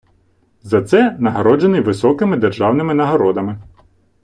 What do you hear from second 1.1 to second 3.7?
нагороджений високими державними нагородами.